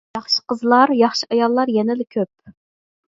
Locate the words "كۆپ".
2.17-2.53